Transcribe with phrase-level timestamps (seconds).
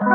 [0.00, 0.06] おは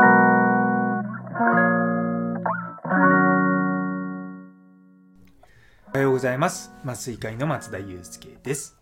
[6.00, 6.72] ようございます。
[6.82, 8.78] 麻酔科医の松田祐介です。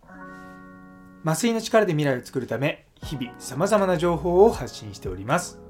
[1.24, 5.60] 麻酔の力で未来を作るため日々さまざまな情報を発信しております。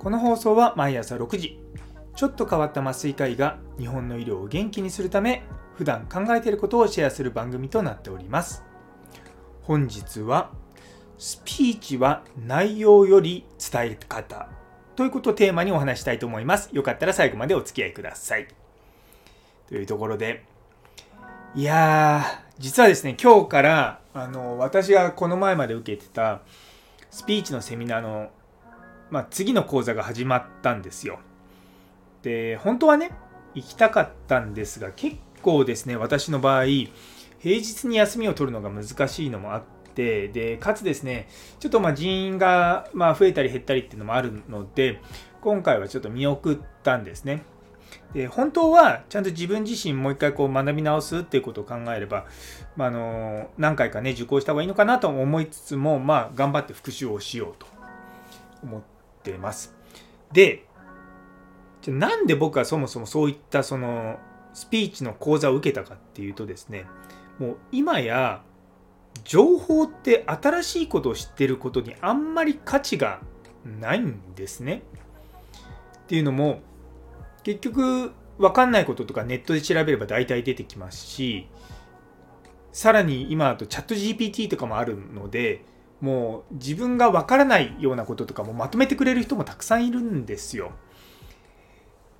[0.00, 1.60] この放送は毎朝6時
[2.16, 5.44] ちょっと変わった麻酔科医が日本の医療を元気にするため
[5.76, 8.64] 普段考えていることをシェアする番組となっております。
[9.62, 10.50] 本日は
[11.20, 14.48] スピーチは内容より伝え方
[14.96, 16.70] ということをテーマにお話したいと思います。
[16.72, 18.48] よかったら最後までお付き合いください。
[19.68, 20.46] というところで
[21.54, 26.40] いやー実はですね今日からあの私がこの前まで受けてた
[27.10, 28.30] スピーチのセミナーの、
[29.10, 31.18] まあ、次の講座が始まったんですよ。
[32.22, 33.10] で本当はね
[33.54, 36.90] 行きたかったんですが結構ですね私の場合平
[37.42, 45.00] 日に休みを取るのが難しいのもあってでかつですねちょっとまあ人員がまあ増えたり減ったりっていうのもあるので
[45.40, 47.42] 今回はちょっと見送ったんですね
[48.12, 52.26] で本当はちゃんと自分自身もう一回こう学び直すっていうことを考えれば、
[52.76, 57.66] まあ、あの何回かね受講した方がいいのかなと思いつつも、まあ、頑張って復習をしようと
[58.62, 58.82] 思っ
[59.22, 59.74] てます。
[60.32, 60.64] で
[61.82, 64.18] じゃなんで僕はそもそもそういったその
[64.52, 66.86] スピーチの講座を受けたかっていうとですね
[67.38, 68.42] もう今や
[69.24, 73.20] 情報って新しいことを知ってることにあんまり価値が
[73.64, 74.82] ないんですね。
[75.98, 76.60] っていうのも
[77.44, 81.46] 結局分かんないこととかネットで調べれば大体出てきますし
[82.72, 85.64] さらに今だとチャット GPT とかもあるので
[86.00, 90.72] もう自分が分からないようなこととかもまとめてくれる人もたくさんいるんですよ。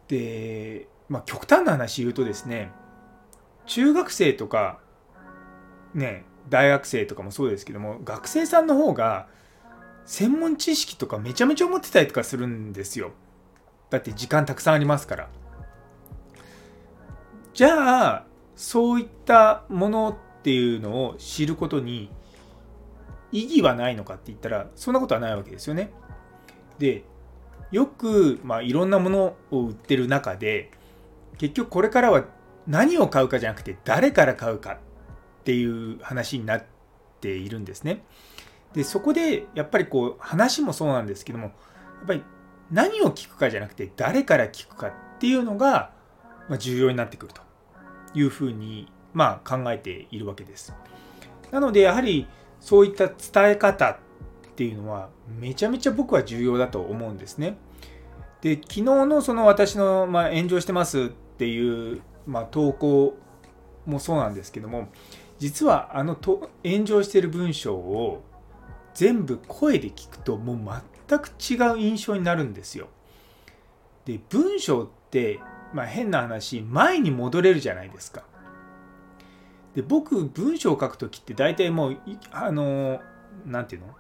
[0.09, 2.73] で、まあ、極端な話言うとですね
[3.67, 4.81] 中学生とか
[5.95, 9.29] ね大学生とかもそうですけども学生さんの方が
[10.05, 13.13] 専門知識とかめちゃめちゃ持ってたりとかするんですよ。
[13.91, 15.29] だって時間たくさんありますから。
[17.55, 22.11] じゃあそういったものっていうのを知ることに
[23.33, 25.93] 意義はないのかって言ったらそんなことはないわけですよね。
[26.79, 27.05] で
[27.71, 30.71] よく、まあ、いろんなものを売ってる中で
[31.39, 32.25] 結局これからは
[32.67, 34.79] 何を買うかじゃなくて誰から買うか。
[35.51, 36.65] っていう話になっ
[37.21, 38.05] ているんですね。
[38.73, 42.23] でそこでやっぱりこう話もそうなんですけどもやっぱり
[42.71, 45.91] 何を聞くかじゃなくて誰から聞くかっていうのが
[46.57, 47.43] 重要になってくると
[48.15, 50.73] いうふうにまあ考えているわけです。
[51.51, 52.29] なのでやはり
[52.61, 53.97] そういった伝え方っ
[54.55, 57.57] ていうのはめちゃめちゃ僕は重要だと思うんですね。
[58.41, 63.17] で昨日のその私の、まあ、炎上してますっていう、まあ、投稿
[63.85, 64.89] もそうなんですけども
[65.41, 68.23] 実はあのと炎上している文章を
[68.95, 72.89] 全部声で聞くともう全く違う印象になるんですよ。
[74.05, 75.41] で文章って、
[75.73, 78.25] まあ、変な話前に戻れるじゃないですか。
[79.75, 81.97] で僕文章を書く時って大体もう
[82.33, 83.01] あの
[83.47, 83.95] 何て言うの？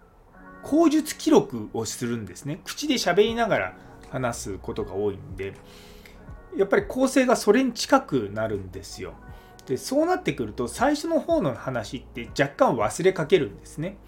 [0.62, 2.60] 口述記録をするんですね。
[2.64, 3.76] 口で喋りながら
[4.10, 5.54] 話すことが多いんで
[6.54, 9.14] やっぱり構成がそれに近くなるんですよ。
[9.70, 13.98] でそうなってくると最初の方の話って若干忘れかけるんですね。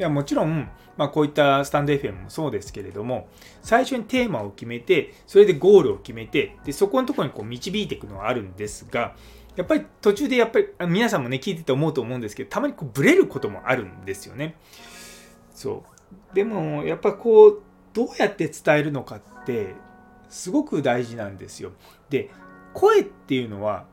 [0.00, 3.28] いやもちろん、まあ、こういったスタンド FM もそうですけれども
[3.62, 9.14] 最初にテーマを決めてそれでゴールを決めてでそこのところにこう導いていくのはあるんですが
[9.54, 14.56] やっぱり途中でやっぱり皆さんもね聞いてて思うと思うんですけどたまにこうブレることもあるんですよね。
[15.54, 15.84] そ
[16.32, 17.62] うでもやっぱこう
[17.94, 19.74] どうやって伝えるのかって
[20.28, 21.70] すごく大事なんですよ。
[22.10, 22.28] で
[22.74, 23.86] 声っていうのは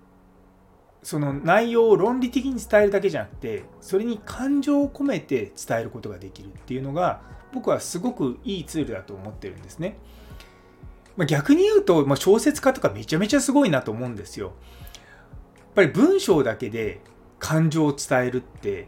[1.04, 7.22] その内容を論理的に伝えるだけじゃなくてそれに感情を込めて伝えることができるっていうのが
[7.54, 9.98] 僕はすごくいいツールだと思ってるんですね。
[11.16, 14.48] まあ、逆に言うと、まあ、小説家とかめちゃめちゃすごいなと思うんですよ。
[14.48, 17.02] やっぱり文章だけで
[17.40, 18.88] 感情を伝えるって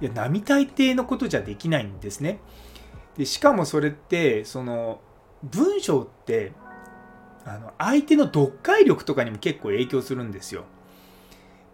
[0.00, 2.38] いや並大抵のことじゃできないんですね。
[3.18, 5.00] でしかもそれってその
[5.42, 6.52] 文章って
[7.44, 10.64] あの相手の読解力とかにも結構影響するんですよ。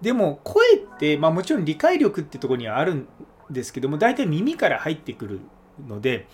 [0.02, 3.08] でも声って、まあ、もちろん理解力ってとこにはあるん
[3.50, 5.40] ですけども大体耳から入ってくる
[5.86, 6.26] ので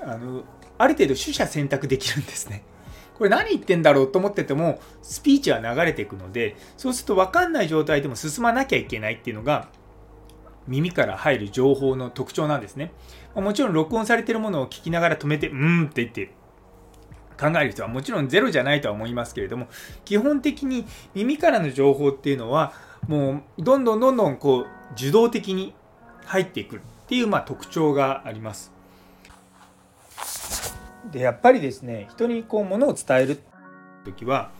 [0.00, 0.44] あの
[0.78, 2.62] ある程度取捨選択できるんですね。
[3.18, 9.68] これ何言ってんだろうと思っててもスピーチは流れていくのでそうすると分かんない状態でも進まなきゃいけないっていうのが
[10.66, 12.92] 耳から入る情報の特徴なんですね。
[13.34, 16.32] もちろん録音されてるものを聞きながら止めて、うんって言って
[17.38, 19.68] 考える人はもちろんゼロじゃないとは思いますけれども、
[20.04, 22.72] 基本的に耳からの情報っていうのは、
[23.06, 25.74] もうどんどんどんどんこう受動的に
[26.24, 28.72] 入っていくっていうまあ特徴があります。
[31.10, 33.40] でやっぱりですね人にこうものを伝える
[34.04, 34.50] 時は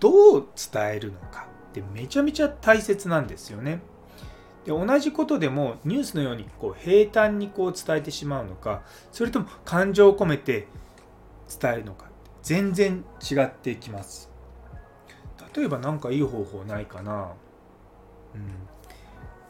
[0.00, 3.80] どう伝えるのかってめちゃめちゃ大切なんですよね。
[4.64, 8.82] で同じことでもニュースのようにこう平坦にこう伝えてしまうのか
[9.12, 10.66] それとも感情を込めて
[11.60, 12.06] 伝えるのか
[12.42, 14.28] 全然違ってきます。
[15.54, 17.32] 例えば何かいい方法ないかな、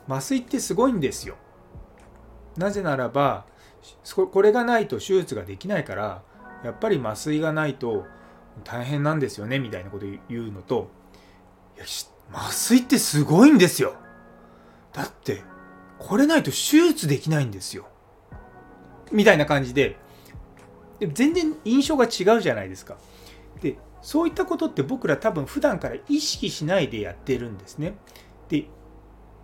[0.08, 1.36] 麻酔ってすごいんですよ。
[2.56, 3.44] なぜならば
[4.14, 6.22] これがないと手術ができないから
[6.64, 8.06] やっぱり麻酔がないと
[8.64, 10.88] 大変なんですよねみたいなこと言うのと
[11.76, 11.84] いや
[12.32, 13.94] 麻酔ってすごいんですよ。
[14.92, 15.42] だって
[15.98, 16.56] これないと手
[16.88, 17.86] 術できないんですよ。
[19.12, 19.98] みたいな感じで。
[20.98, 22.96] で全然印象が違うじゃないですか。
[23.60, 27.96] でそういったことって僕ら多分普段から意識しないでやってるんですね。
[28.48, 28.66] で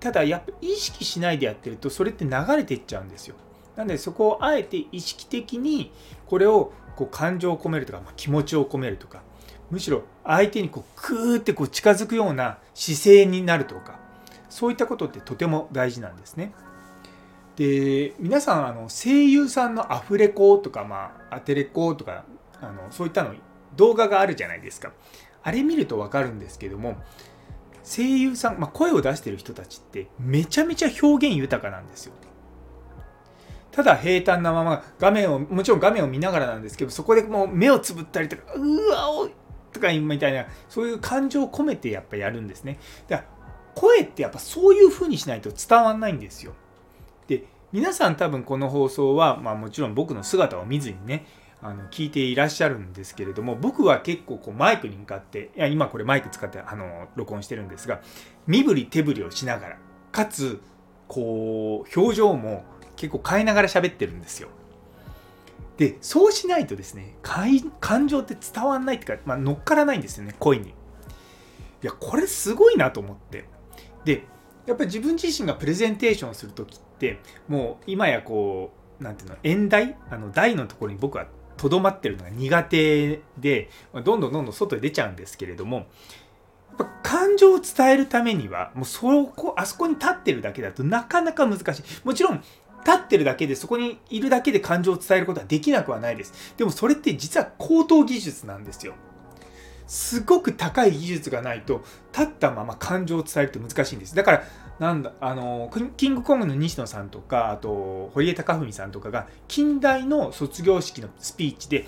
[0.00, 3.36] ただやっぱ意識しないでやってるとそれって流れていっちゃうんですよ
[3.76, 5.92] なのでそこをあえて意識的に
[6.26, 9.22] これをこう感情を込めるとか、まあ、気持ちを込めるとか
[9.70, 13.98] むしろ相手にこうクーってこう近づくような姿勢になるとか
[14.50, 16.52] そういったことってとても大事なんですね。
[17.56, 22.24] で皆さんあの声優さんのアフレコとか、まあ、アテレコとか
[22.60, 23.34] あのそういったの
[23.76, 24.92] 動画があるじゃないですか。
[25.42, 26.96] あれ見ると分かるんですけども
[27.84, 32.14] 声優さん、まあ、声を出してる人たちってめちゃめちゃ表現豊かなんですよ。
[33.72, 39.28] ただ平坦なまま画面をもちろん画面を見ながらなんですけどそこでもう目をつぶったりとかうわお
[39.72, 43.28] とかみたいなそういう感情を込めてやっぱやるんですねだから
[43.74, 46.52] 声ってやっぱそういう風にしないと伝わんないんですよ
[47.26, 51.24] で皆さん多分この放送は、まあ、もちろん僕の姿を見ずにね
[51.62, 58.00] あの聞いていらっしゃるんですけれども僕は結構こうマイクに向かっていや今これマイク使ってあの録音してるんですが
[58.46, 59.78] 身振り手振りをしながら
[60.10, 60.60] かつ
[61.08, 62.64] こう表情も
[62.96, 64.48] 結構変えながら喋ってるんですよ。
[65.76, 70.68] で、そうしないとですね、感情って伝わんないっていうか、まあ、乗っからないんですよね、声に。
[70.68, 70.72] い
[71.82, 73.46] や、これすごいなと思って。
[74.04, 74.26] で、
[74.66, 77.18] やっぱり自分自身がプレゼンテーションするときって、
[77.48, 79.96] もう今やこう、なんていうの、演題？
[80.10, 81.26] あの、台のところに僕は
[81.56, 85.86] とどまってるのが苦手で、どんどんどんどん外へ出ちゃうんですけれども、やっ
[86.78, 91.82] ぱ感情を伝えるためには、もうそこ、あそこに立ってるだけだとなかなか難しい。
[92.04, 92.42] もちろん、
[92.84, 96.54] 立ってるだけでそこにいるだけで感情を伝えることはできなくはないです。
[96.56, 98.94] でもそれって実は高等技術なんですよ。
[99.86, 104.14] すごく高い技術がないと立ったまま感情を伝えるって難しいんです。
[104.14, 104.44] だから
[104.78, 111.86] なんだあのキングコングの西野さんとかあと堀江貴文さんとかが近代の卒業式のスピーチで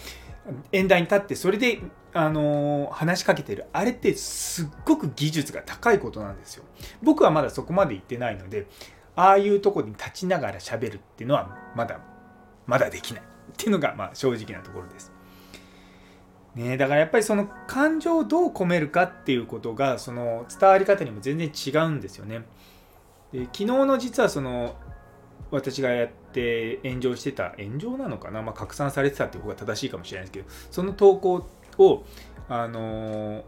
[0.73, 1.81] 演台に立ってそれで
[2.13, 6.65] あの話しかけてるあれってすっごく技術が高いことなんですよ。
[7.03, 8.67] 僕はまだそこまで行ってないので
[9.17, 12.01] ああいうとこに立ちながら喋るっていうのはまだ
[12.67, 15.14] まだできないっていうのがまあ正直なところです。
[16.55, 22.45] ね、だからやっぱりその感情をどう込めるかっていうことがその伝わり方にも全然違うんですよね。
[23.33, 24.77] で昨日の実はその
[25.51, 31.47] 私がやって炎上してた炎上なのかな、まあ、拡散されてたっていう方が正しいかもしれないですけどその投稿
[31.79, 32.05] を
[32.49, 33.45] あの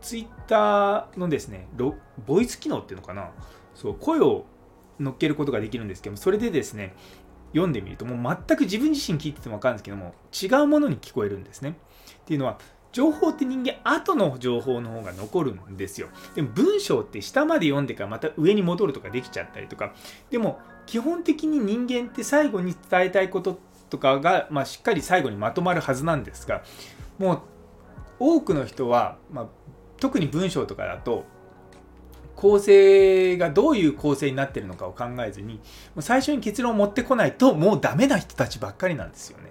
[0.00, 1.68] ツイッターのですね
[2.26, 3.30] ボイス機能っていうのかな？
[3.74, 4.44] そう声を
[5.00, 6.94] 乗っけることができるんですけどもそれでですね
[7.54, 11.76] 読んでみるともう全く自分自身聞いてても分かるんですけども違うものに聞こえるんですね。
[12.22, 12.58] っていうのは
[12.92, 16.08] 情報って人間後の情報の方が残るんですよ。
[16.34, 19.94] でも文章って下まで読んでからまた上に戻るとかできちゃったりとか
[20.30, 23.58] でも基本的に人間って最後に伝えたいこと
[23.90, 26.62] とかが、まあ、しっかり最後にまとまるはずなんですが
[27.18, 27.40] もう
[28.18, 29.46] 多くの人は、まあ、
[29.98, 31.24] 特に文章とかだと
[32.44, 35.60] 構成がどういう構成になってるのかを考えずに
[36.00, 39.50] 最初に結論を持ってこないともうダメな人たちばっかりなんですよね。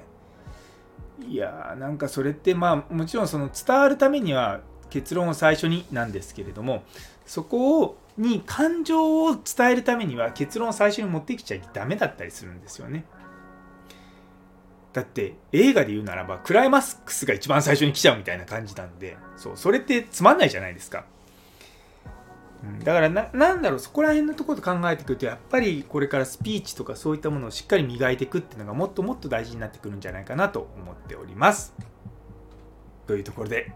[1.28, 6.84] いやーなんかそれってまあもちろんその伝わるためには結論を最初になんですけれども
[7.26, 13.06] そこをに感情を伝えるためには結論を最初に持ってきちゃダメだったりするんですよね。
[14.92, 21.06] だって映画で言うならばクライマックスが一番最初に来ちゃうみたいな感じなんでそうそれってつまんないじゃないですか。
[22.84, 31.76] だからな、なんだろう、そこら辺のところと考えていくと、やっぱりこれからスピーチとかそういったものをしっかり磨いていくっていうのがもっともっと大事になってくるんじゃないかなと思っております。
[33.06, 33.74] というところで、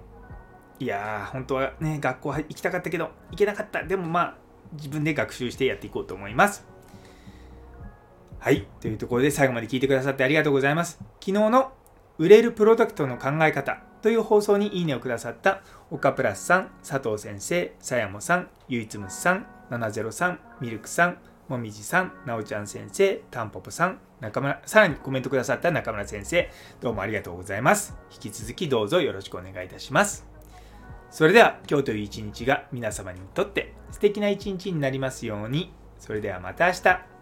[0.79, 3.83] いやー、本当はね、学校行きたかったけど、行けなかった。
[3.83, 4.37] でもまあ、
[4.73, 6.65] 自分で学習してやっていこうと思います。
[8.39, 8.67] はい。
[8.79, 10.99] というところで最後まで聞いてくださってありがとうございます。
[11.19, 11.73] 昨日の
[12.17, 15.61] 売れるプロダクトの考え方という放送にいいねをくださった
[15.91, 26.49] 岡プラスさん、佐藤先生、さやもさん、ゆいつむさん、703、ミルクさん、もみじさん、なおちゃん先生、たんぽぽさん、中村、さらにコメントくださった中村先生、
[26.81, 27.95] どうもありがとうございます。
[28.11, 30.25] 引き続きどうぞよろしくお願いいたします。
[31.09, 35.73] それでは今日という一日が皆様にとって素敵な一日になりますように。
[35.99, 37.16] それではまた明日。